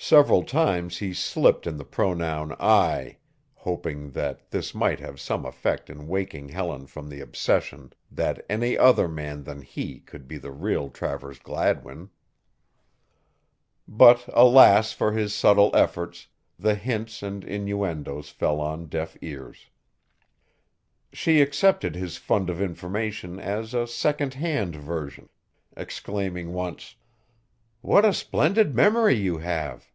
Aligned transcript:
Several 0.00 0.44
times 0.44 0.98
he 0.98 1.12
slipped 1.12 1.66
in 1.66 1.76
the 1.76 1.84
pronoun 1.84 2.52
I, 2.60 3.16
hoping 3.56 4.12
that 4.12 4.48
this 4.52 4.72
might 4.72 5.00
have 5.00 5.18
some 5.20 5.44
effect 5.44 5.90
in 5.90 6.06
waking 6.06 6.48
Helen 6.50 6.86
from 6.86 7.08
the 7.10 7.20
obsession 7.20 7.92
that 8.10 8.46
any 8.48 8.78
other 8.78 9.08
than 9.08 9.60
he 9.62 9.98
could 9.98 10.26
be 10.28 10.38
the 10.38 10.52
real 10.52 10.88
Travers 10.88 11.40
Gladwin. 11.40 12.08
But 13.88 14.24
alas! 14.32 14.92
for 14.92 15.10
his 15.12 15.34
subtle 15.34 15.72
efforts, 15.74 16.28
the 16.58 16.76
hints 16.76 17.20
and 17.22 17.42
innuendoes 17.44 18.30
fell 18.30 18.60
on 18.60 18.86
deaf 18.86 19.16
ears. 19.20 19.68
She 21.12 21.40
accepted 21.42 21.96
his 21.96 22.16
fund 22.18 22.48
of 22.48 22.62
information 22.62 23.38
as 23.40 23.74
a 23.74 23.86
second 23.88 24.34
hand 24.34 24.76
version, 24.76 25.28
exclaiming 25.76 26.52
once: 26.52 26.94
"What 27.80 28.04
a 28.04 28.12
splendid 28.12 28.74
memory 28.74 29.14
you 29.14 29.38
have!" 29.38 29.92